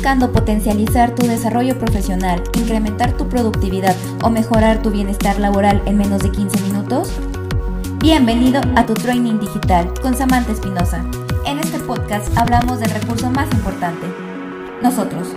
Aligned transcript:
buscando 0.00 0.32
potencializar 0.32 1.14
tu 1.14 1.26
desarrollo 1.26 1.78
profesional, 1.78 2.42
incrementar 2.58 3.12
tu 3.18 3.28
productividad 3.28 3.94
o 4.22 4.30
mejorar 4.30 4.80
tu 4.80 4.90
bienestar 4.90 5.38
laboral 5.38 5.82
en 5.84 5.98
menos 5.98 6.22
de 6.22 6.30
15 6.30 6.58
minutos? 6.62 7.12
Bienvenido 7.98 8.62
a 8.76 8.86
tu 8.86 8.94
Training 8.94 9.38
Digital 9.40 9.92
con 10.00 10.16
Samantha 10.16 10.52
Espinosa. 10.52 11.04
En 11.44 11.58
este 11.58 11.78
podcast 11.80 12.34
hablamos 12.38 12.80
del 12.80 12.92
recurso 12.92 13.30
más 13.30 13.52
importante, 13.52 14.06
nosotros. 14.80 15.36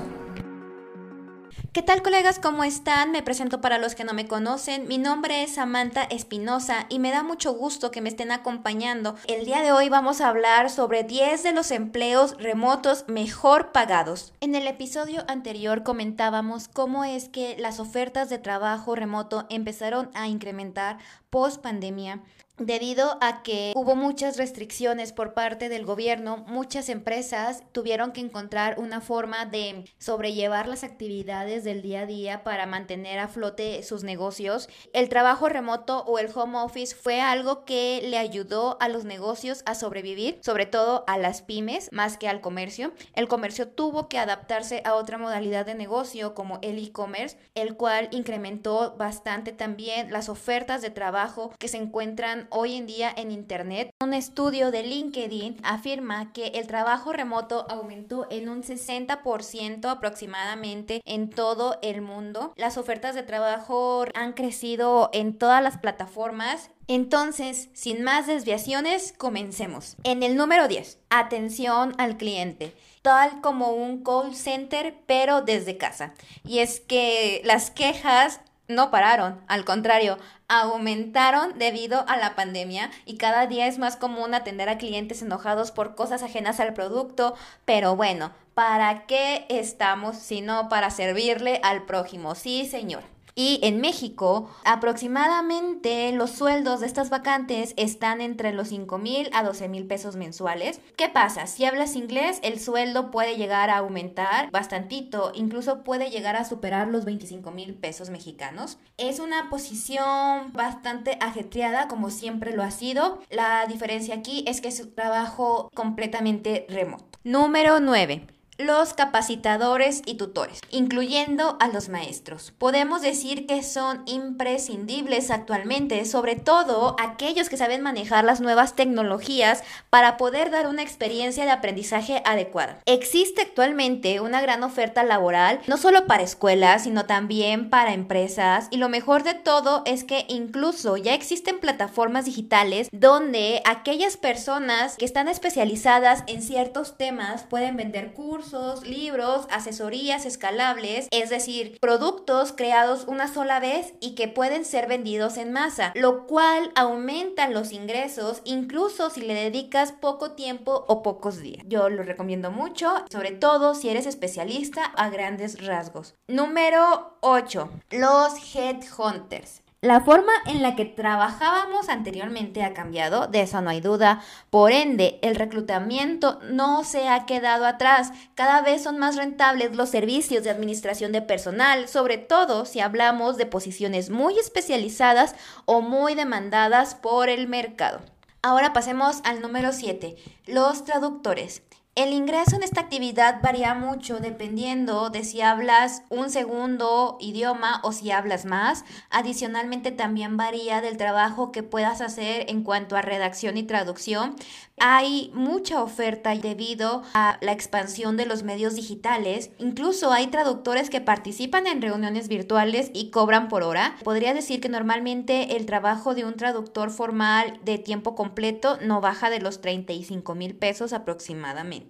¿Qué 1.73 1.81
tal 1.81 2.03
colegas? 2.03 2.37
¿Cómo 2.37 2.63
están? 2.63 3.09
Me 3.09 3.23
presento 3.23 3.59
para 3.59 3.79
los 3.79 3.95
que 3.95 4.03
no 4.03 4.13
me 4.13 4.27
conocen. 4.27 4.87
Mi 4.87 4.99
nombre 4.99 5.41
es 5.41 5.55
Samantha 5.55 6.03
Espinosa 6.03 6.85
y 6.87 6.99
me 6.99 7.09
da 7.09 7.23
mucho 7.23 7.51
gusto 7.51 7.89
que 7.89 7.99
me 7.99 8.09
estén 8.09 8.31
acompañando. 8.31 9.15
El 9.25 9.43
día 9.43 9.63
de 9.63 9.71
hoy 9.71 9.89
vamos 9.89 10.21
a 10.21 10.29
hablar 10.29 10.69
sobre 10.69 11.03
10 11.03 11.41
de 11.41 11.51
los 11.51 11.71
empleos 11.71 12.37
remotos 12.37 13.05
mejor 13.07 13.71
pagados. 13.71 14.33
En 14.39 14.53
el 14.53 14.67
episodio 14.67 15.23
anterior 15.27 15.81
comentábamos 15.81 16.67
cómo 16.67 17.05
es 17.05 17.27
que 17.27 17.55
las 17.57 17.79
ofertas 17.79 18.29
de 18.29 18.37
trabajo 18.37 18.93
remoto 18.93 19.47
empezaron 19.49 20.11
a 20.13 20.27
incrementar 20.27 20.99
post 21.31 21.59
pandemia 21.59 22.21
Debido 22.59 23.17
a 23.19 23.41
que 23.41 23.73
hubo 23.75 23.95
muchas 23.95 24.37
restricciones 24.37 25.11
por 25.11 25.33
parte 25.33 25.69
del 25.69 25.85
gobierno, 25.85 26.37
muchas 26.47 26.87
empresas 26.87 27.63
tuvieron 27.71 28.11
que 28.11 28.21
encontrar 28.21 28.75
una 28.77 29.01
forma 29.01 29.47
de 29.47 29.85
sobrellevar 29.97 30.67
las 30.67 30.83
actividades 30.83 31.63
del 31.63 31.81
día 31.81 32.01
a 32.01 32.05
día 32.05 32.43
para 32.43 32.67
mantener 32.67 33.17
a 33.17 33.27
flote 33.27 33.81
sus 33.81 34.03
negocios. 34.03 34.69
El 34.93 35.09
trabajo 35.09 35.49
remoto 35.49 36.03
o 36.03 36.19
el 36.19 36.29
home 36.31 36.59
office 36.59 36.93
fue 36.93 37.21
algo 37.21 37.65
que 37.65 38.01
le 38.03 38.19
ayudó 38.19 38.77
a 38.79 38.87
los 38.87 39.03
negocios 39.03 39.63
a 39.65 39.73
sobrevivir, 39.73 40.37
sobre 40.43 40.67
todo 40.67 41.05
a 41.07 41.17
las 41.17 41.41
pymes 41.41 41.89
más 41.91 42.19
que 42.19 42.29
al 42.29 42.39
comercio. 42.39 42.93
El 43.15 43.27
comercio 43.27 43.67
tuvo 43.67 44.07
que 44.07 44.19
adaptarse 44.19 44.83
a 44.85 44.93
otra 44.93 45.17
modalidad 45.17 45.65
de 45.65 45.73
negocio 45.73 46.35
como 46.35 46.59
el 46.61 46.77
e-commerce, 46.77 47.35
el 47.55 47.75
cual 47.77 48.09
incrementó 48.11 48.95
bastante 48.95 49.53
también 49.53 50.11
las 50.11 50.29
ofertas 50.29 50.83
de 50.83 50.91
trabajo 50.91 51.51
que 51.57 51.67
se 51.67 51.77
encuentran 51.77 52.42
hoy 52.49 52.75
en 52.75 52.85
día 52.85 53.13
en 53.15 53.31
Internet. 53.31 53.91
Un 54.01 54.13
estudio 54.13 54.71
de 54.71 54.83
LinkedIn 54.83 55.57
afirma 55.63 56.33
que 56.33 56.47
el 56.47 56.67
trabajo 56.67 57.13
remoto 57.13 57.65
aumentó 57.69 58.27
en 58.29 58.49
un 58.49 58.63
60% 58.63 59.89
aproximadamente 59.89 61.01
en 61.05 61.29
todo 61.29 61.77
el 61.81 62.01
mundo. 62.01 62.53
Las 62.55 62.77
ofertas 62.77 63.15
de 63.15 63.23
trabajo 63.23 64.05
han 64.13 64.33
crecido 64.33 65.09
en 65.13 65.37
todas 65.37 65.61
las 65.61 65.77
plataformas 65.77 66.69
entonces, 66.87 67.69
sin 67.73 68.03
más 68.03 68.27
desviaciones, 68.27 69.13
comencemos. 69.17 69.95
En 70.03 70.21
el 70.21 70.35
número 70.35 70.67
10, 70.67 70.99
atención 71.09 71.93
al 71.97 72.17
cliente, 72.17 72.73
tal 73.01 73.41
como 73.41 73.71
un 73.71 74.03
call 74.03 74.35
center, 74.35 74.95
pero 75.05 75.41
desde 75.41 75.77
casa. 75.77 76.13
Y 76.45 76.59
es 76.59 76.81
que 76.81 77.41
las 77.45 77.71
quejas 77.71 78.41
no 78.67 78.91
pararon, 78.91 79.41
al 79.47 79.65
contrario, 79.65 80.17
aumentaron 80.47 81.57
debido 81.57 82.05
a 82.07 82.17
la 82.17 82.35
pandemia 82.35 82.89
y 83.05 83.17
cada 83.17 83.47
día 83.47 83.67
es 83.67 83.77
más 83.77 83.97
común 83.97 84.33
atender 84.33 84.69
a 84.69 84.77
clientes 84.77 85.21
enojados 85.21 85.71
por 85.71 85.95
cosas 85.95 86.23
ajenas 86.23 86.59
al 86.59 86.73
producto, 86.73 87.35
pero 87.65 87.95
bueno, 87.95 88.31
¿para 88.53 89.05
qué 89.05 89.45
estamos 89.49 90.17
sino 90.17 90.69
para 90.69 90.89
servirle 90.91 91.59
al 91.63 91.83
prójimo? 91.85 92.35
Sí, 92.35 92.65
señor. 92.65 93.12
Y 93.35 93.59
en 93.63 93.81
México, 93.81 94.49
aproximadamente 94.63 96.11
los 96.11 96.31
sueldos 96.31 96.81
de 96.81 96.87
estas 96.87 97.09
vacantes 97.09 97.73
están 97.77 98.21
entre 98.21 98.53
los 98.53 98.67
5 98.67 98.97
mil 98.99 99.29
a 99.33 99.43
12 99.43 99.69
mil 99.69 99.87
pesos 99.87 100.15
mensuales. 100.15 100.79
¿Qué 100.95 101.09
pasa? 101.09 101.47
Si 101.47 101.65
hablas 101.65 101.95
inglés, 101.95 102.39
el 102.43 102.59
sueldo 102.59 103.09
puede 103.09 103.35
llegar 103.35 103.69
a 103.69 103.77
aumentar 103.77 104.51
bastantito, 104.51 105.31
incluso 105.33 105.83
puede 105.83 106.11
llegar 106.11 106.35
a 106.35 106.45
superar 106.45 106.87
los 106.87 107.05
25 107.05 107.49
mil 107.51 107.73
pesos 107.73 108.09
mexicanos. 108.09 108.77
Es 108.97 109.19
una 109.19 109.49
posición 109.49 110.53
bastante 110.53 111.17
ajetreada, 111.19 111.87
como 111.87 112.11
siempre 112.11 112.55
lo 112.55 112.61
ha 112.61 112.71
sido. 112.71 113.19
La 113.31 113.65
diferencia 113.65 114.15
aquí 114.15 114.45
es 114.47 114.61
que 114.61 114.67
es 114.67 114.79
un 114.79 114.93
trabajo 114.93 115.69
completamente 115.73 116.67
remoto. 116.69 117.19
Número 117.23 117.79
9 117.79 118.27
los 118.63 118.93
capacitadores 118.93 120.01
y 120.05 120.15
tutores, 120.15 120.59
incluyendo 120.69 121.57
a 121.59 121.67
los 121.67 121.89
maestros. 121.89 122.51
Podemos 122.57 123.01
decir 123.01 123.45
que 123.47 123.63
son 123.63 124.03
imprescindibles 124.05 125.31
actualmente, 125.31 126.05
sobre 126.05 126.35
todo 126.35 126.95
aquellos 126.99 127.49
que 127.49 127.57
saben 127.57 127.81
manejar 127.81 128.23
las 128.23 128.41
nuevas 128.41 128.75
tecnologías 128.75 129.63
para 129.89 130.17
poder 130.17 130.51
dar 130.51 130.67
una 130.67 130.81
experiencia 130.81 131.45
de 131.45 131.51
aprendizaje 131.51 132.21
adecuada. 132.25 132.79
Existe 132.85 133.41
actualmente 133.41 134.19
una 134.19 134.41
gran 134.41 134.63
oferta 134.63 135.03
laboral, 135.03 135.59
no 135.67 135.77
solo 135.77 136.07
para 136.07 136.23
escuelas, 136.23 136.83
sino 136.83 137.05
también 137.05 137.69
para 137.69 137.93
empresas, 137.93 138.67
y 138.71 138.77
lo 138.77 138.89
mejor 138.89 139.23
de 139.23 139.33
todo 139.33 139.83
es 139.85 140.03
que 140.03 140.25
incluso 140.29 140.97
ya 140.97 141.13
existen 141.13 141.59
plataformas 141.59 142.25
digitales 142.25 142.89
donde 142.91 143.61
aquellas 143.65 144.17
personas 144.17 144.95
que 144.97 145.05
están 145.05 145.27
especializadas 145.27 146.23
en 146.27 146.41
ciertos 146.41 146.97
temas 146.97 147.43
pueden 147.43 147.77
vender 147.77 148.13
cursos, 148.13 148.52
libros, 148.85 149.47
asesorías 149.49 150.25
escalables, 150.25 151.07
es 151.11 151.29
decir, 151.29 151.77
productos 151.79 152.53
creados 152.53 153.05
una 153.07 153.27
sola 153.27 153.59
vez 153.59 153.93
y 153.99 154.15
que 154.15 154.27
pueden 154.27 154.65
ser 154.65 154.87
vendidos 154.87 155.37
en 155.37 155.51
masa, 155.51 155.91
lo 155.95 156.27
cual 156.27 156.71
aumenta 156.75 157.49
los 157.49 157.71
ingresos 157.71 158.41
incluso 158.43 159.09
si 159.09 159.21
le 159.21 159.33
dedicas 159.33 159.91
poco 159.91 160.31
tiempo 160.31 160.85
o 160.87 161.01
pocos 161.03 161.39
días. 161.39 161.63
Yo 161.67 161.89
lo 161.89 162.03
recomiendo 162.03 162.51
mucho, 162.51 162.93
sobre 163.11 163.31
todo 163.31 163.75
si 163.75 163.89
eres 163.89 164.05
especialista 164.05 164.85
a 164.85 165.09
grandes 165.09 165.65
rasgos. 165.65 166.15
Número 166.27 167.17
8. 167.21 167.69
Los 167.91 168.55
headhunters. 168.55 169.63
La 169.83 169.99
forma 169.99 170.31
en 170.45 170.61
la 170.63 170.77
que 170.77 170.85
trabajábamos 170.85 171.89
anteriormente 171.89 172.63
ha 172.63 172.73
cambiado, 172.73 173.27
de 173.27 173.41
eso 173.41 173.59
no 173.59 173.69
hay 173.69 173.81
duda. 173.81 174.21
Por 174.49 174.71
ende, 174.71 175.19
el 175.21 175.35
reclutamiento 175.35 176.39
no 176.49 176.85
se 176.85 177.09
ha 177.09 177.25
quedado 177.25 177.65
atrás. 177.65 178.13
Cada 178.33 178.61
vez 178.61 178.81
son 178.81 178.97
más 178.97 179.17
rentables 179.17 179.75
los 179.75 179.89
servicios 179.89 180.45
de 180.45 180.51
administración 180.51 181.11
de 181.11 181.21
personal, 181.21 181.89
sobre 181.89 182.17
todo 182.17 182.63
si 182.63 182.79
hablamos 182.79 183.35
de 183.35 183.45
posiciones 183.45 184.09
muy 184.09 184.39
especializadas 184.39 185.35
o 185.65 185.81
muy 185.81 186.15
demandadas 186.15 186.95
por 186.95 187.27
el 187.27 187.49
mercado. 187.49 187.99
Ahora 188.41 188.71
pasemos 188.71 189.19
al 189.25 189.41
número 189.41 189.73
7, 189.73 190.15
los 190.47 190.85
traductores. 190.85 191.61
El 191.95 192.11
ingreso 192.11 192.55
en 192.55 192.63
esta 192.63 192.81
actividad 192.81 193.39
varía 193.43 193.75
mucho 193.75 194.17
dependiendo 194.17 195.11
de 195.11 195.23
si 195.23 195.41
hablas 195.41 196.01
un 196.09 196.31
segundo 196.31 197.17
idioma 197.19 197.81
o 197.83 197.91
si 197.91 198.09
hablas 198.09 198.45
más. 198.45 198.83
Adicionalmente 199.11 199.91
también 199.91 200.35
varía 200.35 200.81
del 200.81 200.97
trabajo 200.97 201.51
que 201.51 201.61
puedas 201.61 202.01
hacer 202.01 202.49
en 202.49 202.63
cuanto 202.63 202.95
a 202.95 203.03
redacción 203.03 203.57
y 203.57 203.63
traducción. 203.63 204.35
Hay 204.79 205.29
mucha 205.35 205.83
oferta 205.83 206.33
debido 206.33 207.03
a 207.13 207.37
la 207.41 207.51
expansión 207.51 208.17
de 208.17 208.25
los 208.25 208.41
medios 208.41 208.73
digitales. 208.73 209.51
Incluso 209.59 210.11
hay 210.11 210.27
traductores 210.27 210.89
que 210.89 210.99
participan 210.99 211.67
en 211.67 211.79
reuniones 211.79 212.27
virtuales 212.27 212.89
y 212.95 213.11
cobran 213.11 213.49
por 213.49 213.61
hora. 213.61 213.97
Podría 214.03 214.33
decir 214.33 214.61
que 214.61 214.67
normalmente 214.67 215.55
el 215.57 215.67
trabajo 215.67 216.15
de 216.15 216.25
un 216.25 216.37
traductor 216.37 216.89
formal 216.89 217.59
de 217.63 217.77
tiempo 217.77 218.15
completo 218.15 218.79
no 218.81 218.99
baja 218.99 219.29
de 219.29 219.41
los 219.41 219.61
35 219.61 220.33
mil 220.33 220.55
pesos 220.55 220.91
aproximadamente. 220.91 221.82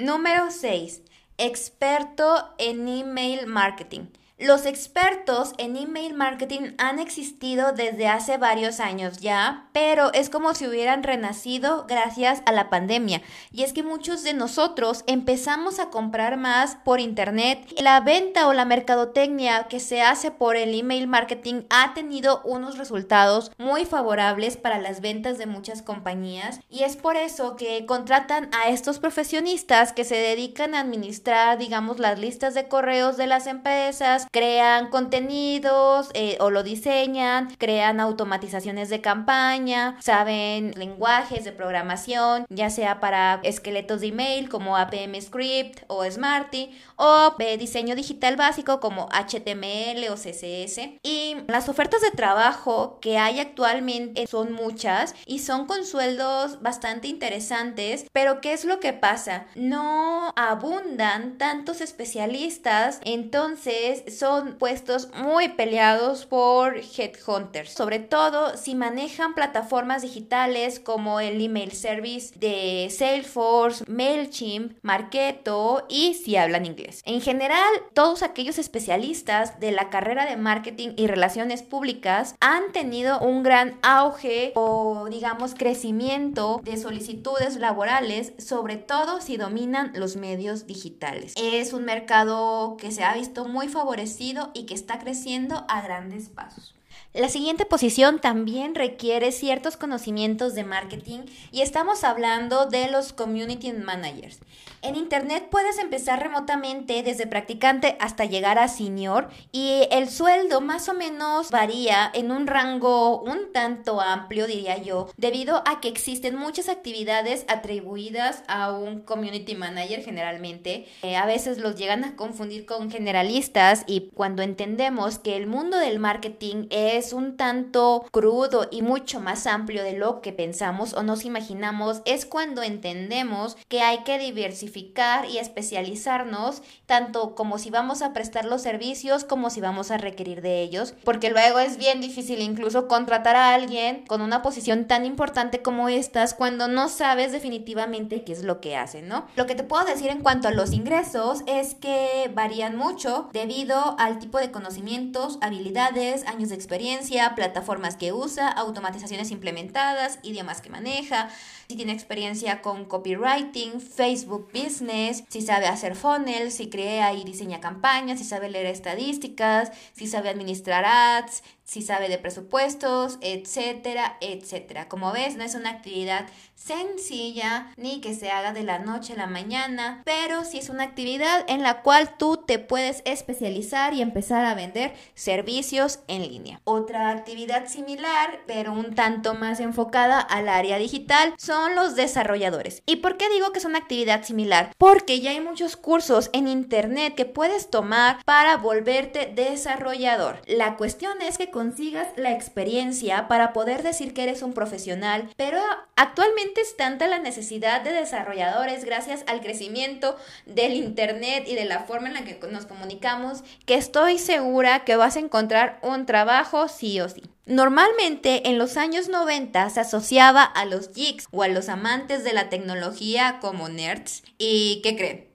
Número 0.00 0.50
6. 0.50 1.02
Experto 1.36 2.54
en 2.56 2.88
email 2.88 3.46
marketing. 3.46 4.06
Los 4.40 4.64
expertos 4.64 5.52
en 5.58 5.76
email 5.76 6.14
marketing 6.14 6.72
han 6.78 6.98
existido 6.98 7.72
desde 7.72 8.08
hace 8.08 8.38
varios 8.38 8.80
años 8.80 9.18
ya, 9.18 9.68
pero 9.72 10.14
es 10.14 10.30
como 10.30 10.54
si 10.54 10.66
hubieran 10.66 11.02
renacido 11.02 11.84
gracias 11.86 12.40
a 12.46 12.52
la 12.52 12.70
pandemia. 12.70 13.20
Y 13.52 13.64
es 13.64 13.74
que 13.74 13.82
muchos 13.82 14.22
de 14.22 14.32
nosotros 14.32 15.04
empezamos 15.06 15.78
a 15.78 15.90
comprar 15.90 16.38
más 16.38 16.76
por 16.76 17.00
internet. 17.00 17.70
La 17.82 18.00
venta 18.00 18.48
o 18.48 18.54
la 18.54 18.64
mercadotecnia 18.64 19.64
que 19.68 19.78
se 19.78 20.00
hace 20.00 20.30
por 20.30 20.56
el 20.56 20.74
email 20.74 21.06
marketing 21.06 21.64
ha 21.68 21.92
tenido 21.92 22.40
unos 22.44 22.78
resultados 22.78 23.52
muy 23.58 23.84
favorables 23.84 24.56
para 24.56 24.78
las 24.78 25.02
ventas 25.02 25.36
de 25.36 25.44
muchas 25.44 25.82
compañías 25.82 26.60
y 26.70 26.84
es 26.84 26.96
por 26.96 27.16
eso 27.16 27.56
que 27.56 27.84
contratan 27.84 28.48
a 28.54 28.70
estos 28.70 29.00
profesionistas 29.00 29.92
que 29.92 30.04
se 30.04 30.16
dedican 30.16 30.74
a 30.74 30.80
administrar, 30.80 31.58
digamos, 31.58 31.98
las 31.98 32.18
listas 32.18 32.54
de 32.54 32.68
correos 32.68 33.18
de 33.18 33.26
las 33.26 33.46
empresas, 33.46 34.28
crean 34.30 34.90
contenidos 34.90 36.10
eh, 36.14 36.36
o 36.40 36.50
lo 36.50 36.62
diseñan, 36.62 37.54
crean 37.58 38.00
automatizaciones 38.00 38.88
de 38.88 39.00
campaña, 39.00 39.96
saben 40.00 40.72
lenguajes 40.76 41.44
de 41.44 41.52
programación, 41.52 42.46
ya 42.48 42.70
sea 42.70 43.00
para 43.00 43.40
esqueletos 43.42 44.00
de 44.00 44.08
email 44.08 44.48
como 44.48 44.76
APM 44.76 45.20
Script 45.20 45.82
o 45.88 46.04
Smarty, 46.08 46.70
o 46.96 47.34
diseño 47.58 47.94
digital 47.94 48.36
básico 48.36 48.80
como 48.80 49.08
HTML 49.08 50.08
o 50.10 50.14
CSS. 50.14 50.98
Y 51.02 51.36
las 51.48 51.68
ofertas 51.68 52.00
de 52.02 52.10
trabajo 52.10 52.98
que 53.00 53.18
hay 53.18 53.40
actualmente 53.40 54.26
son 54.26 54.52
muchas 54.52 55.14
y 55.26 55.40
son 55.40 55.66
con 55.66 55.84
sueldos 55.84 56.62
bastante 56.62 57.08
interesantes, 57.08 58.06
pero 58.12 58.40
¿qué 58.40 58.52
es 58.52 58.64
lo 58.64 58.80
que 58.80 58.92
pasa? 58.92 59.46
No 59.54 60.32
abundan 60.36 61.38
tantos 61.38 61.80
especialistas, 61.80 63.00
entonces 63.04 64.19
son 64.20 64.56
puestos 64.58 65.08
muy 65.14 65.48
peleados 65.48 66.26
por 66.26 66.76
headhunters, 66.76 67.72
sobre 67.72 68.00
todo 68.00 68.54
si 68.54 68.74
manejan 68.74 69.34
plataformas 69.34 70.02
digitales 70.02 70.78
como 70.78 71.20
el 71.20 71.40
email 71.40 71.72
service 71.72 72.38
de 72.38 72.88
Salesforce, 72.90 73.82
Mailchimp, 73.88 74.76
Marketo 74.82 75.86
y 75.88 76.12
si 76.12 76.36
hablan 76.36 76.66
inglés. 76.66 77.00
En 77.06 77.22
general, 77.22 77.70
todos 77.94 78.22
aquellos 78.22 78.58
especialistas 78.58 79.58
de 79.58 79.72
la 79.72 79.88
carrera 79.88 80.26
de 80.26 80.36
marketing 80.36 80.90
y 80.98 81.06
relaciones 81.06 81.62
públicas 81.62 82.34
han 82.40 82.72
tenido 82.72 83.20
un 83.20 83.42
gran 83.42 83.78
auge 83.80 84.52
o 84.54 85.08
digamos 85.10 85.54
crecimiento 85.54 86.60
de 86.62 86.76
solicitudes 86.76 87.56
laborales, 87.56 88.34
sobre 88.36 88.76
todo 88.76 89.22
si 89.22 89.38
dominan 89.38 89.92
los 89.94 90.16
medios 90.16 90.66
digitales. 90.66 91.32
Es 91.36 91.72
un 91.72 91.86
mercado 91.86 92.76
que 92.76 92.90
se 92.90 93.02
ha 93.02 93.14
visto 93.14 93.46
muy 93.46 93.68
favorecido 93.68 94.09
y 94.54 94.66
que 94.66 94.74
está 94.74 94.98
creciendo 94.98 95.64
a 95.68 95.80
grandes 95.80 96.28
pasos. 96.28 96.74
La 97.12 97.28
siguiente 97.28 97.64
posición 97.64 98.20
también 98.20 98.76
requiere 98.76 99.32
ciertos 99.32 99.76
conocimientos 99.76 100.54
de 100.54 100.62
marketing 100.62 101.22
y 101.50 101.62
estamos 101.62 102.04
hablando 102.04 102.66
de 102.66 102.88
los 102.88 103.12
community 103.12 103.72
managers. 103.72 104.38
En 104.82 104.94
Internet 104.94 105.48
puedes 105.50 105.78
empezar 105.78 106.22
remotamente 106.22 107.02
desde 107.02 107.26
practicante 107.26 107.96
hasta 107.98 108.26
llegar 108.26 108.60
a 108.60 108.68
senior 108.68 109.28
y 109.50 109.88
el 109.90 110.08
sueldo 110.08 110.60
más 110.60 110.88
o 110.88 110.94
menos 110.94 111.50
varía 111.50 112.08
en 112.14 112.30
un 112.30 112.46
rango 112.46 113.20
un 113.20 113.52
tanto 113.52 114.00
amplio, 114.00 114.46
diría 114.46 114.78
yo, 114.78 115.10
debido 115.16 115.64
a 115.66 115.80
que 115.80 115.88
existen 115.88 116.36
muchas 116.36 116.68
actividades 116.68 117.44
atribuidas 117.48 118.44
a 118.46 118.72
un 118.72 119.00
community 119.00 119.56
manager 119.56 120.04
generalmente. 120.04 120.86
Eh, 121.02 121.16
a 121.16 121.26
veces 121.26 121.58
los 121.58 121.74
llegan 121.74 122.04
a 122.04 122.14
confundir 122.14 122.66
con 122.66 122.88
generalistas 122.88 123.82
y 123.88 124.10
cuando 124.14 124.42
entendemos 124.42 125.18
que 125.18 125.36
el 125.36 125.48
mundo 125.48 125.76
del 125.76 125.98
marketing 125.98 126.68
es 126.70 126.99
es 127.00 127.12
un 127.12 127.36
tanto 127.36 128.04
crudo 128.12 128.68
y 128.70 128.82
mucho 128.82 129.20
más 129.20 129.46
amplio 129.46 129.82
de 129.82 129.94
lo 129.94 130.20
que 130.20 130.32
pensamos 130.32 130.92
o 130.92 131.02
nos 131.02 131.24
imaginamos, 131.24 132.02
es 132.04 132.26
cuando 132.26 132.62
entendemos 132.62 133.56
que 133.68 133.80
hay 133.80 134.04
que 134.04 134.18
diversificar 134.18 135.26
y 135.26 135.38
especializarnos 135.38 136.62
tanto 136.86 137.34
como 137.34 137.58
si 137.58 137.70
vamos 137.70 138.02
a 138.02 138.12
prestar 138.12 138.44
los 138.44 138.62
servicios 138.62 139.24
como 139.24 139.50
si 139.50 139.60
vamos 139.60 139.90
a 139.90 139.98
requerir 139.98 140.42
de 140.42 140.60
ellos, 140.62 140.94
porque 141.04 141.30
luego 141.30 141.58
es 141.58 141.78
bien 141.78 142.00
difícil 142.00 142.40
incluso 142.40 142.86
contratar 142.86 143.36
a 143.36 143.54
alguien 143.54 144.04
con 144.06 144.20
una 144.20 144.42
posición 144.42 144.86
tan 144.86 145.04
importante 145.04 145.62
como 145.62 145.88
estas 145.88 146.34
cuando 146.34 146.68
no 146.68 146.88
sabes 146.88 147.32
definitivamente 147.32 148.22
qué 148.24 148.32
es 148.32 148.44
lo 148.44 148.60
que 148.60 148.76
hace, 148.76 149.02
¿no? 149.02 149.26
Lo 149.36 149.46
que 149.46 149.54
te 149.54 149.64
puedo 149.64 149.84
decir 149.84 150.10
en 150.10 150.22
cuanto 150.22 150.48
a 150.48 150.52
los 150.52 150.72
ingresos 150.72 151.42
es 151.46 151.74
que 151.74 152.30
varían 152.34 152.76
mucho 152.76 153.28
debido 153.32 153.96
al 153.98 154.18
tipo 154.18 154.38
de 154.38 154.50
conocimientos, 154.50 155.38
habilidades, 155.40 156.26
años 156.26 156.50
de 156.50 156.54
experiencia, 156.56 156.89
plataformas 157.34 157.96
que 157.96 158.12
usa, 158.12 158.48
automatizaciones 158.48 159.30
implementadas, 159.30 160.18
idiomas 160.22 160.60
que 160.60 160.70
maneja, 160.70 161.28
si 161.68 161.76
tiene 161.76 161.92
experiencia 161.92 162.62
con 162.62 162.84
copywriting, 162.84 163.80
Facebook 163.80 164.50
Business, 164.52 165.24
si 165.28 165.42
sabe 165.42 165.66
hacer 165.66 165.94
funnels, 165.94 166.54
si 166.54 166.68
crea 166.68 167.12
y 167.14 167.24
diseña 167.24 167.60
campañas, 167.60 168.18
si 168.18 168.24
sabe 168.24 168.50
leer 168.50 168.66
estadísticas, 168.66 169.70
si 169.94 170.06
sabe 170.06 170.30
administrar 170.30 170.84
ads, 170.84 171.42
si 171.64 171.82
sabe 171.82 172.08
de 172.08 172.18
presupuestos, 172.18 173.18
etcétera, 173.20 174.16
etcétera. 174.20 174.88
Como 174.88 175.12
ves, 175.12 175.36
no 175.36 175.44
es 175.44 175.54
una 175.54 175.70
actividad 175.70 176.26
sencilla 176.60 177.72
ni 177.76 178.00
que 178.00 178.14
se 178.14 178.30
haga 178.30 178.52
de 178.52 178.62
la 178.62 178.78
noche 178.78 179.14
a 179.14 179.16
la 179.16 179.26
mañana, 179.26 180.02
pero 180.04 180.44
sí 180.44 180.58
es 180.58 180.68
una 180.68 180.84
actividad 180.84 181.44
en 181.48 181.62
la 181.62 181.82
cual 181.82 182.16
tú 182.18 182.36
te 182.36 182.58
puedes 182.58 183.02
especializar 183.06 183.94
y 183.94 184.02
empezar 184.02 184.44
a 184.44 184.54
vender 184.54 184.92
servicios 185.14 186.00
en 186.06 186.22
línea. 186.22 186.60
Otra 186.64 187.10
actividad 187.10 187.66
similar, 187.66 188.40
pero 188.46 188.72
un 188.72 188.94
tanto 188.94 189.34
más 189.34 189.58
enfocada 189.60 190.20
al 190.20 190.48
área 190.48 190.78
digital, 190.78 191.34
son 191.38 191.74
los 191.74 191.96
desarrolladores. 191.96 192.82
¿Y 192.86 192.96
por 192.96 193.16
qué 193.16 193.28
digo 193.30 193.52
que 193.52 193.58
es 193.58 193.64
una 193.64 193.78
actividad 193.78 194.22
similar? 194.22 194.72
Porque 194.76 195.20
ya 195.20 195.30
hay 195.30 195.40
muchos 195.40 195.76
cursos 195.76 196.28
en 196.32 196.46
internet 196.46 197.14
que 197.14 197.24
puedes 197.24 197.70
tomar 197.70 198.22
para 198.24 198.58
volverte 198.58 199.32
desarrollador. 199.34 200.42
La 200.46 200.76
cuestión 200.76 201.22
es 201.22 201.38
que 201.38 201.50
consigas 201.50 202.08
la 202.16 202.32
experiencia 202.32 203.28
para 203.28 203.52
poder 203.52 203.82
decir 203.82 204.12
que 204.12 204.24
eres 204.24 204.42
un 204.42 204.52
profesional, 204.52 205.30
pero 205.36 205.60
actualmente 205.96 206.49
tanta 206.76 207.06
la 207.06 207.18
necesidad 207.18 207.82
de 207.82 207.92
desarrolladores 207.92 208.84
gracias 208.84 209.24
al 209.26 209.40
crecimiento 209.40 210.16
del 210.46 210.74
Internet 210.74 211.44
y 211.46 211.54
de 211.54 211.64
la 211.64 211.80
forma 211.80 212.08
en 212.08 212.14
la 212.14 212.24
que 212.24 212.38
nos 212.50 212.66
comunicamos 212.66 213.42
que 213.66 213.74
estoy 213.74 214.18
segura 214.18 214.84
que 214.84 214.96
vas 214.96 215.16
a 215.16 215.20
encontrar 215.20 215.78
un 215.82 216.06
trabajo 216.06 216.68
sí 216.68 217.00
o 217.00 217.08
sí. 217.08 217.22
Normalmente 217.46 218.48
en 218.48 218.58
los 218.58 218.76
años 218.76 219.08
90 219.08 219.70
se 219.70 219.80
asociaba 219.80 220.44
a 220.44 220.64
los 220.64 220.92
geeks 220.92 221.26
o 221.32 221.42
a 221.42 221.48
los 221.48 221.68
amantes 221.68 222.22
de 222.24 222.32
la 222.32 222.48
tecnología 222.48 223.38
como 223.40 223.68
nerds. 223.68 224.22
¿Y 224.38 224.80
qué 224.82 224.96
creen? 224.96 225.28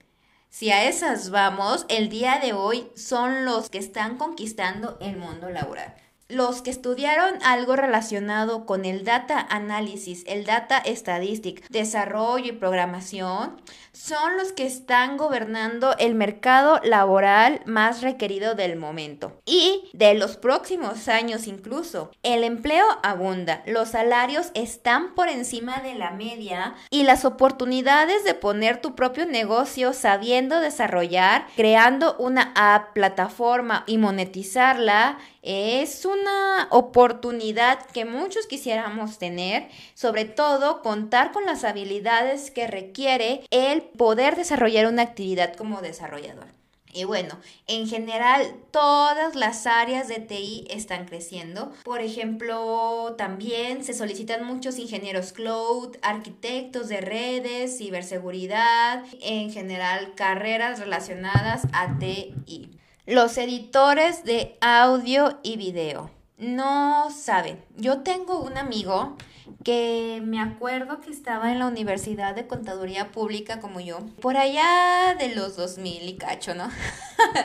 Si 0.50 0.72
a 0.72 0.86
esas 0.86 1.32
vamos, 1.32 1.86
el 1.90 2.08
día 2.08 2.40
de 2.42 2.54
hoy 2.54 2.88
son 2.96 3.44
los 3.44 3.70
que 3.70 3.78
están 3.78 4.18
conquistando 4.18 4.98
el 5.02 5.18
mundo 5.18 5.50
laboral 5.50 5.96
los 6.28 6.62
que 6.62 6.72
estudiaron 6.72 7.36
algo 7.44 7.76
relacionado 7.76 8.66
con 8.66 8.84
el 8.84 9.04
data 9.04 9.40
análisis, 9.50 10.24
el 10.26 10.44
data 10.46 10.82
statistic, 10.86 11.68
desarrollo 11.70 12.48
y 12.48 12.52
programación, 12.54 13.62
son 13.92 14.36
los 14.38 14.52
que 14.52 14.66
están 14.66 15.18
gobernando 15.18 15.96
el 16.00 16.16
mercado 16.16 16.82
laboral 16.84 17.62
más 17.66 18.02
requerido 18.02 18.54
del 18.56 18.76
momento 18.76 19.40
y 19.46 19.90
de 19.94 20.16
los 20.16 20.36
próximos 20.36 21.08
años 21.08 21.48
incluso. 21.48 22.12
El 22.24 22.44
empleo 22.44 22.86
abunda, 23.04 23.64
los 23.66 23.90
salarios 23.90 24.52
están 24.54 25.16
por 25.16 25.30
encima 25.30 25.80
de 25.82 25.96
la 25.96 26.12
media 26.12 26.76
y 26.90 27.04
las 27.04 27.24
oportunidades 27.24 28.24
de 28.24 28.34
poner 28.34 28.82
tu 28.82 28.96
propio 28.96 29.26
negocio 29.26 29.94
sabiendo 29.94 30.60
desarrollar, 30.60 31.48
creando 31.56 32.16
una 32.18 32.52
app, 32.56 32.94
plataforma 32.94 33.84
y 33.88 33.98
monetizarla 33.98 35.20
es 35.46 36.06
una 36.20 36.68
oportunidad 36.72 37.86
que 37.88 38.06
muchos 38.06 38.48
quisiéramos 38.48 39.18
tener, 39.18 39.70
sobre 39.94 40.26
todo 40.26 40.82
contar 40.82 41.32
con 41.32 41.46
las 41.46 41.64
habilidades 41.64 42.52
que 42.52 42.68
requiere 42.68 43.42
el 43.52 43.82
poder 43.82 44.36
desarrollar 44.36 44.88
una 44.88 45.04
actividad 45.04 45.56
como 45.56 45.82
desarrollador. 45.82 46.56
Y 46.96 47.04
bueno, 47.04 47.38
en 47.68 47.90
general 47.90 48.56
todas 48.72 49.36
las 49.36 49.68
áreas 49.68 50.08
de 50.08 50.22
TI 50.22 50.66
están 50.70 51.06
creciendo. 51.06 51.74
Por 51.84 52.00
ejemplo, 52.00 53.16
también 53.18 53.84
se 53.84 53.94
solicitan 53.94 54.46
muchos 54.46 54.80
ingenieros 54.80 55.34
cloud, 55.34 55.98
arquitectos 56.02 56.88
de 56.88 57.02
redes, 57.02 57.78
ciberseguridad, 57.78 59.04
en 59.22 59.52
general 59.52 60.14
carreras 60.16 60.80
relacionadas 60.80 61.68
a 61.74 62.00
TI. 62.00 62.80
Los 63.08 63.38
editores 63.38 64.24
de 64.24 64.58
audio 64.62 65.40
y 65.44 65.58
video. 65.58 66.10
No 66.40 67.12
saben. 67.12 67.64
Yo 67.78 68.00
tengo 68.00 68.40
un 68.40 68.58
amigo 68.58 69.16
que 69.64 70.24
me 70.24 70.42
acuerdo 70.42 71.02
que 71.02 71.12
estaba 71.12 71.52
en 71.52 71.60
la 71.60 71.68
Universidad 71.68 72.34
de 72.34 72.48
Contaduría 72.48 73.12
Pública 73.12 73.60
como 73.60 73.80
yo, 73.80 74.00
por 74.22 74.38
allá 74.38 75.16
de 75.20 75.36
los 75.36 75.56
2000 75.56 76.10
y 76.10 76.18
cacho, 76.18 76.56
¿no? 76.56 76.68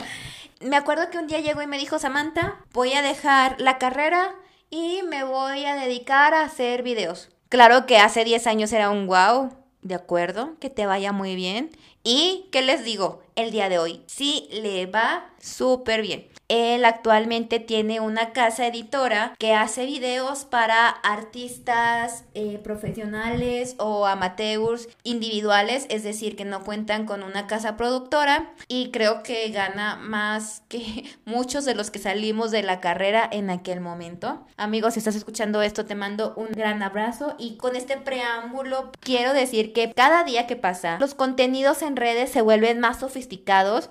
me 0.61 0.77
acuerdo 0.77 1.11
que 1.11 1.19
un 1.19 1.27
día 1.27 1.41
llegó 1.41 1.61
y 1.61 1.67
me 1.67 1.77
dijo, 1.77 1.99
Samantha, 1.99 2.65
voy 2.73 2.93
a 2.93 3.03
dejar 3.03 3.61
la 3.61 3.77
carrera 3.77 4.33
y 4.71 5.01
me 5.03 5.23
voy 5.23 5.65
a 5.65 5.75
dedicar 5.75 6.33
a 6.33 6.41
hacer 6.41 6.81
videos. 6.81 7.29
Claro 7.49 7.85
que 7.85 7.99
hace 7.99 8.23
10 8.23 8.47
años 8.47 8.73
era 8.73 8.89
un 8.89 9.05
wow, 9.05 9.51
de 9.83 9.93
acuerdo, 9.93 10.55
que 10.59 10.71
te 10.71 10.87
vaya 10.87 11.11
muy 11.11 11.35
bien. 11.35 11.69
Y, 12.03 12.49
¿qué 12.51 12.63
les 12.63 12.83
digo? 12.83 13.21
El 13.41 13.49
día 13.49 13.69
de 13.69 13.79
hoy 13.79 14.03
sí 14.05 14.47
le 14.51 14.85
va 14.85 15.31
súper 15.39 16.03
bien. 16.03 16.27
Él 16.47 16.83
actualmente 16.83 17.59
tiene 17.59 18.01
una 18.01 18.33
casa 18.33 18.67
editora 18.67 19.33
que 19.39 19.53
hace 19.53 19.85
videos 19.85 20.43
para 20.43 20.89
artistas 20.89 22.25
eh, 22.33 22.59
profesionales 22.61 23.75
o 23.79 24.05
amateurs 24.05 24.89
individuales, 25.03 25.87
es 25.89 26.03
decir, 26.03 26.35
que 26.35 26.43
no 26.43 26.63
cuentan 26.63 27.05
con 27.05 27.23
una 27.23 27.47
casa 27.47 27.77
productora 27.77 28.53
y 28.67 28.91
creo 28.91 29.23
que 29.23 29.49
gana 29.49 29.95
más 29.95 30.61
que 30.67 31.05
muchos 31.25 31.65
de 31.65 31.73
los 31.73 31.89
que 31.89 31.99
salimos 31.99 32.51
de 32.51 32.61
la 32.61 32.81
carrera 32.81 33.27
en 33.31 33.49
aquel 33.49 33.79
momento. 33.79 34.45
Amigos, 34.57 34.93
si 34.93 34.99
estás 34.99 35.15
escuchando 35.15 35.63
esto, 35.63 35.85
te 35.85 35.95
mando 35.95 36.33
un 36.35 36.49
gran 36.51 36.83
abrazo 36.83 37.35
y 37.39 37.55
con 37.55 37.75
este 37.75 37.97
preámbulo 37.97 38.91
quiero 38.99 39.33
decir 39.33 39.73
que 39.73 39.93
cada 39.93 40.25
día 40.25 40.45
que 40.45 40.57
pasa, 40.57 40.97
los 40.99 41.15
contenidos 41.15 41.81
en 41.81 41.95
redes 41.95 42.29
se 42.29 42.41
vuelven 42.41 42.79
más 42.79 42.99
sofisticados 42.99 43.30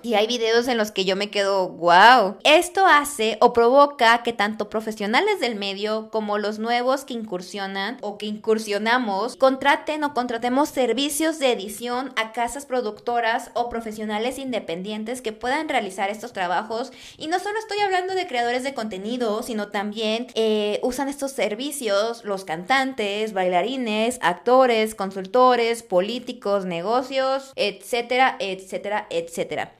y 0.03 0.13
hay 0.13 0.27
videos 0.27 0.67
en 0.67 0.77
los 0.77 0.91
que 0.91 1.03
yo 1.03 1.15
me 1.15 1.31
quedo, 1.31 1.69
wow. 1.69 2.37
Esto 2.43 2.85
hace 2.85 3.37
o 3.41 3.53
provoca 3.53 4.21
que 4.21 4.33
tanto 4.33 4.69
profesionales 4.69 5.39
del 5.39 5.55
medio 5.55 6.09
como 6.11 6.37
los 6.37 6.59
nuevos 6.59 7.05
que 7.05 7.15
incursionan 7.15 7.97
o 8.01 8.19
que 8.19 8.27
incursionamos 8.27 9.35
contraten 9.35 10.03
o 10.03 10.13
contratemos 10.13 10.69
servicios 10.69 11.39
de 11.39 11.51
edición 11.51 12.13
a 12.17 12.33
casas 12.33 12.67
productoras 12.67 13.49
o 13.55 13.69
profesionales 13.69 14.37
independientes 14.37 15.21
que 15.21 15.33
puedan 15.33 15.69
realizar 15.69 16.11
estos 16.11 16.33
trabajos. 16.33 16.91
Y 17.17 17.27
no 17.27 17.39
solo 17.39 17.57
estoy 17.57 17.79
hablando 17.79 18.13
de 18.13 18.27
creadores 18.27 18.63
de 18.63 18.75
contenido, 18.75 19.41
sino 19.41 19.69
también 19.69 20.27
eh, 20.35 20.79
usan 20.83 21.09
estos 21.09 21.31
servicios 21.31 22.23
los 22.23 22.45
cantantes, 22.45 23.33
bailarines, 23.33 24.19
actores, 24.21 24.93
consultores, 24.93 25.81
políticos, 25.81 26.65
negocios, 26.65 27.53
etcétera, 27.55 28.35
etcétera, 28.39 29.07
etcétera. 29.09 29.20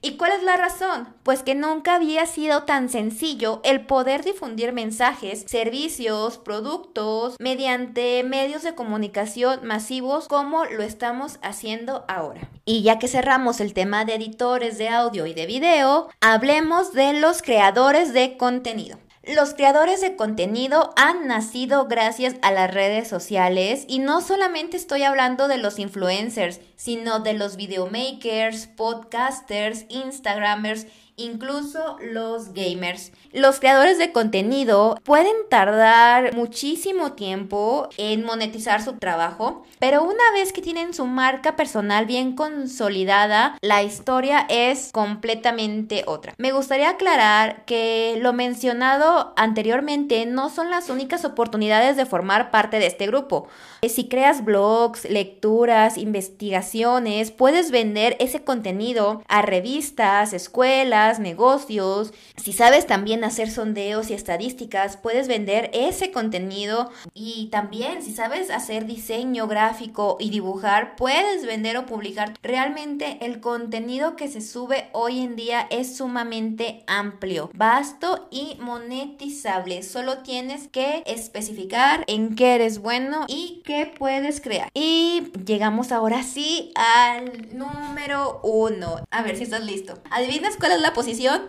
¿Y 0.02 0.18
cuál 0.18 0.32
es 0.32 0.44
la 0.44 0.58
razón? 0.58 1.08
Pues 1.24 1.44
que 1.44 1.56
nunca 1.56 1.96
había 1.96 2.26
sido 2.26 2.64
tan 2.64 2.90
sencillo 2.90 3.62
el 3.64 3.86
poder 3.86 4.24
difundir 4.24 4.74
mensajes, 4.74 5.46
servicios, 5.48 6.38
productos 6.38 7.36
mediante 7.40 8.24
medios 8.24 8.64
de 8.64 8.76
comunicación 8.76 9.66
masivos 9.66 10.28
como 10.28 10.66
lo 10.66 10.84
estamos 10.84 11.40
haciendo 11.42 12.06
ahora. 12.08 12.50
Y 12.66 12.84
ya 12.84 13.00
que 13.00 13.08
cerramos 13.08 13.60
el 13.60 13.74
tema 13.74 14.06
de 14.06 14.16
editores 14.16 14.78
de 14.78 14.90
audio 14.90 15.26
y 15.26 15.34
de 15.34 15.46
video, 15.46 16.10
hablemos 16.22 16.94
de 16.94 17.14
los 17.14 17.42
creadores 17.42 18.14
de 18.14 18.38
contenido. 18.38 18.98
Los 19.24 19.54
creadores 19.54 20.02
de 20.02 20.16
contenido 20.16 20.94
han 20.96 21.28
nacido 21.28 21.86
gracias 21.86 22.34
a 22.42 22.52
las 22.52 22.74
redes 22.74 23.08
sociales 23.08 23.86
y 23.88 24.00
no 24.00 24.20
solamente 24.20 24.78
estoy 24.78 25.04
hablando 25.04 25.48
de 25.48 25.60
los 25.60 25.78
influencers, 25.78 26.60
sino 26.76 27.20
de 27.20 27.34
los 27.34 27.56
videomakers, 27.56 28.66
podcasters, 28.66 29.86
instagramers 29.90 30.88
incluso 31.16 31.98
los 32.02 32.54
gamers. 32.54 33.12
Los 33.32 33.60
creadores 33.60 33.98
de 33.98 34.12
contenido 34.12 34.98
pueden 35.04 35.36
tardar 35.50 36.36
muchísimo 36.36 37.14
tiempo 37.14 37.90
en 37.98 38.26
monetizar 38.26 38.84
su 38.84 38.94
trabajo, 38.98 39.64
pero 39.80 40.04
una 40.04 40.32
vez 40.34 40.52
que 40.54 40.62
tienen 40.62 40.94
su 40.94 41.06
marca 41.06 41.56
personal 41.56 42.06
bien 42.06 42.36
consolidada, 42.36 43.58
la 43.62 43.84
historia 43.84 44.46
es 44.50 44.92
completamente 44.92 46.04
otra. 46.08 46.34
Me 46.38 46.52
gustaría 46.52 46.90
aclarar 46.90 47.66
que 47.66 48.18
lo 48.22 48.34
mencionado 48.34 49.34
anteriormente 49.36 50.26
no 50.26 50.50
son 50.50 50.70
las 50.70 50.90
únicas 50.90 51.26
oportunidades 51.26 51.96
de 51.96 52.06
formar 52.06 52.52
parte 52.52 52.80
de 52.80 52.88
este 52.88 53.08
grupo. 53.08 53.48
Si 53.88 54.08
creas 54.08 54.46
blogs, 54.46 55.10
lecturas, 55.10 55.98
investigaciones, 55.98 57.32
puedes 57.32 57.72
vender 57.72 58.16
ese 58.20 58.44
contenido 58.44 59.24
a 59.28 59.42
revistas, 59.42 60.34
escuelas, 60.34 61.01
negocios. 61.20 62.14
Si 62.36 62.54
sabes 62.54 62.88
también 62.88 63.24
hacer 63.24 63.50
sondeos 63.50 64.10
y 64.10 64.14
estadísticas, 64.14 64.98
puedes 64.98 65.28
vender 65.28 65.70
ese 65.74 66.12
contenido. 66.12 66.92
Y 67.14 67.48
también 67.52 68.02
si 68.02 68.14
sabes 68.14 68.50
hacer 68.50 68.86
diseño 68.86 69.48
gráfico 69.48 70.18
y 70.20 70.30
dibujar, 70.30 70.96
puedes 70.96 71.46
vender 71.46 71.78
o 71.78 71.86
publicar. 71.86 72.34
Realmente 72.42 73.18
el 73.22 73.40
contenido 73.40 74.16
que 74.16 74.28
se 74.28 74.42
sube 74.42 74.90
hoy 74.94 75.20
en 75.20 75.36
día 75.36 75.68
es 75.70 75.98
sumamente 75.98 76.84
amplio, 76.88 77.50
vasto 77.54 78.28
y 78.32 78.58
monetizable. 78.60 79.84
Solo 79.84 80.20
tienes 80.20 80.68
que 80.68 81.04
especificar 81.06 82.04
en 82.08 82.36
qué 82.36 82.56
eres 82.56 82.80
bueno 82.80 83.26
y 83.28 83.62
qué 83.66 83.92
puedes 83.98 84.42
crear. 84.42 84.70
Y 84.74 85.32
llegamos 85.46 85.92
ahora 85.92 86.24
sí 86.24 86.72
al 86.76 87.58
número 87.58 88.40
uno. 88.44 88.98
A 89.12 89.22
ver 89.22 89.38
si 89.38 89.44
estás 89.44 89.64
listo. 89.64 89.94
¿Adivinas 90.10 90.58
cuál 90.58 90.74
es 90.74 90.82
la 90.82 90.91
posición? 90.94 91.42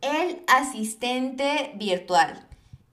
El 0.00 0.42
asistente 0.46 1.72
virtual. 1.76 2.46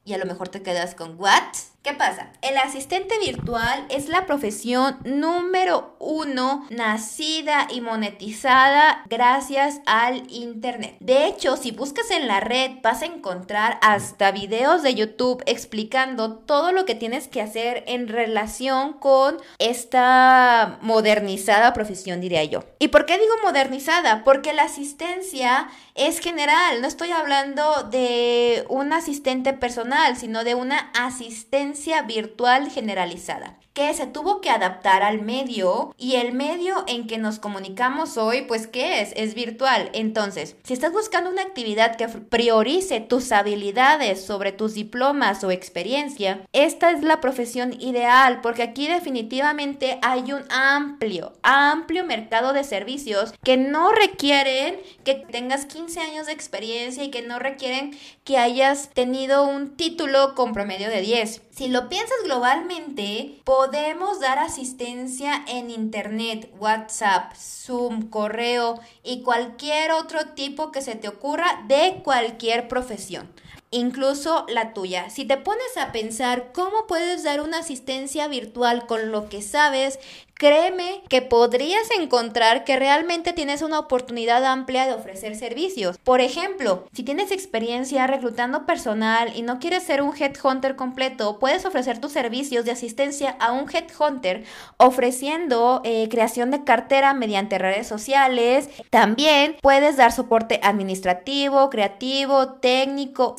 Y 0.06 0.14
a 0.14 0.18
lo 0.18 0.26
mejor 0.26 0.50
te 0.50 0.62
quedas 0.62 0.96
con 0.96 1.20
¿what? 1.20 1.56
¿Qué 1.84 1.94
pasa? 1.94 2.32
El 2.44 2.60
asistente 2.60 3.18
virtual 3.18 3.88
es 3.90 4.08
la 4.08 4.28
profesión 4.28 5.00
número 5.04 5.96
uno 5.98 6.64
nacida 6.70 7.68
y 7.72 7.82
monetizada 7.82 9.04
gracias 9.10 9.82
al 9.88 10.32
Internet. 10.32 10.98
De 11.00 11.26
hecho, 11.26 11.58
si 11.58 11.72
buscas 11.72 12.12
en 12.12 12.28
la 12.28 12.40
red 12.40 12.70
vas 12.84 13.02
a 13.02 13.08
encontrar 13.08 13.80
hasta 13.82 14.30
videos 14.30 14.84
de 14.84 14.94
YouTube 14.94 15.42
explicando 15.48 16.36
todo 16.36 16.72
lo 16.72 16.86
que 16.86 16.94
tienes 16.94 17.28
que 17.28 17.42
hacer 17.42 17.84
en 17.88 18.08
relación 18.08 18.94
con 18.94 19.38
esta 19.58 20.78
modernizada 20.84 21.74
profesión, 21.74 22.22
diría 22.22 22.44
yo. 22.44 22.64
¿Y 22.78 22.90
por 22.90 23.08
qué 23.08 23.18
digo 23.18 23.34
modernizada? 23.42 24.24
Porque 24.24 24.54
la 24.54 24.66
asistencia 24.66 25.68
es 25.96 26.20
general. 26.20 26.80
No 26.80 26.88
estoy 26.88 27.10
hablando 27.10 27.90
de 27.90 28.66
un 28.70 28.94
asistente 28.94 29.54
personal, 29.54 30.16
sino 30.16 30.44
de 30.44 30.54
una 30.54 30.92
asistencia 30.94 31.71
virtual 32.08 32.70
generalizada 32.70 33.58
que 33.74 33.94
se 33.94 34.06
tuvo 34.06 34.42
que 34.42 34.50
adaptar 34.50 35.02
al 35.02 35.22
medio 35.22 35.96
y 35.98 36.16
el 36.16 36.34
medio 36.34 36.84
en 36.88 37.08
que 37.08 37.18
nos 37.18 37.40
comunicamos 37.40 38.18
hoy, 38.18 38.42
pues 38.42 38.68
¿qué 38.68 39.02
es? 39.02 39.14
Es 39.16 39.34
virtual. 39.34 39.90
Entonces, 39.94 40.58
si 40.64 40.74
estás 40.74 40.92
buscando 40.92 41.30
una 41.30 41.44
actividad 41.44 41.96
que 41.96 42.08
priorice 42.08 43.00
tus 43.00 43.32
habilidades 43.32 44.24
sobre 44.26 44.52
tus 44.52 44.74
diplomas 44.74 45.44
o 45.44 45.52
experiencia, 45.52 46.42
esta 46.52 46.92
es 46.92 47.02
la 47.02 47.22
profesión 47.22 47.74
ideal 47.82 48.42
porque 48.42 48.64
aquí 48.64 48.88
definitivamente 48.88 50.00
hay 50.02 50.34
un 50.34 50.44
amplio, 50.50 51.34
amplio 51.42 52.04
mercado 52.04 52.52
de 52.52 52.66
servicios 52.66 53.34
que 53.42 53.56
no 53.56 53.92
requieren 53.94 54.80
que 55.06 55.16
tengas 55.16 55.66
15 55.66 56.02
años 56.02 56.28
de 56.28 56.34
experiencia 56.34 57.04
y 57.04 57.12
que 57.12 57.22
no 57.22 57.40
requieren 57.40 57.98
que 58.26 58.38
hayas 58.38 58.90
tenido 58.90 59.48
un 59.48 59.78
título 59.78 60.36
con 60.36 60.52
promedio 60.52 60.90
de 60.90 61.02
10. 61.02 61.42
Si 61.62 61.68
lo 61.68 61.90
piensas 61.90 62.18
globalmente, 62.24 63.40
podemos 63.44 64.20
dar 64.20 64.40
asistencia 64.40 65.46
en 65.48 65.70
Internet, 65.70 66.52
WhatsApp, 66.58 67.36
Zoom, 67.36 68.10
correo 68.10 68.80
y 69.04 69.22
cualquier 69.22 69.92
otro 69.92 70.30
tipo 70.34 70.72
que 70.72 70.82
se 70.82 70.96
te 70.96 71.08
ocurra 71.08 71.64
de 71.68 72.02
cualquier 72.04 72.68
profesión 72.68 73.30
incluso 73.72 74.46
la 74.50 74.74
tuya. 74.74 75.10
Si 75.10 75.26
te 75.26 75.38
pones 75.38 75.78
a 75.78 75.92
pensar 75.92 76.52
cómo 76.54 76.86
puedes 76.88 77.24
dar 77.24 77.42
una 77.42 77.60
asistencia 77.60 78.28
virtual 78.28 78.86
con 78.86 79.12
lo 79.12 79.30
que 79.30 79.42
sabes, 79.42 79.98
créeme 80.42 81.04
que 81.08 81.22
podrías 81.22 81.88
encontrar 82.00 82.64
que 82.64 82.76
realmente 82.76 83.32
tienes 83.32 83.62
una 83.62 83.78
oportunidad 83.78 84.44
amplia 84.44 84.88
de 84.88 84.94
ofrecer 84.94 85.36
servicios. 85.36 86.00
Por 86.00 86.20
ejemplo, 86.20 86.88
si 86.94 87.04
tienes 87.04 87.32
experiencia 87.32 88.08
reclutando 88.08 88.66
personal 88.66 89.34
y 89.36 89.44
no 89.44 89.60
quieres 89.60 89.84
ser 89.84 90.02
un 90.02 90.16
headhunter 90.20 90.76
completo, 90.76 91.38
puedes 91.38 91.64
ofrecer 91.64 92.02
tus 92.02 92.14
servicios 92.14 92.66
de 92.66 92.72
asistencia 92.72 93.38
a 93.40 93.52
un 93.52 93.70
headhunter 93.70 94.44
ofreciendo 94.78 95.82
eh, 95.84 96.08
creación 96.10 96.50
de 96.50 96.64
cartera 96.64 97.14
mediante 97.14 97.60
redes 97.60 97.86
sociales. 97.86 98.68
También 98.90 99.58
puedes 99.62 99.96
dar 99.96 100.12
soporte 100.12 100.60
administrativo, 100.64 101.70
creativo, 101.70 102.54
técnico, 102.54 103.36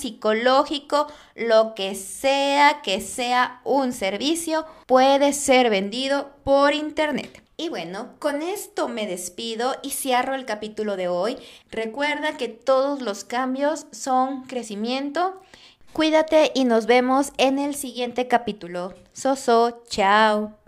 lo 1.35 1.75
que 1.75 1.95
sea 1.95 2.81
que 2.83 3.01
sea 3.01 3.61
un 3.65 3.93
servicio 3.93 4.65
puede 4.87 5.33
ser 5.33 5.69
vendido 5.69 6.31
por 6.45 6.75
internet. 6.75 7.43
Y 7.57 7.69
bueno, 7.69 8.15
con 8.19 8.43
esto 8.43 8.89
me 8.89 9.07
despido 9.07 9.77
y 9.83 9.91
cierro 9.91 10.35
el 10.35 10.45
capítulo 10.45 10.97
de 10.97 11.09
hoy. 11.09 11.37
Recuerda 11.71 12.37
que 12.37 12.49
todos 12.49 13.03
los 13.03 13.25
cambios 13.25 13.87
son 13.93 14.45
crecimiento. 14.45 15.41
Cuídate 15.93 16.53
y 16.55 16.65
nos 16.65 16.87
vemos 16.87 17.33
en 17.37 17.59
el 17.59 17.75
siguiente 17.75 18.27
capítulo. 18.27 18.95
Soso, 19.13 19.83
chao. 19.89 20.62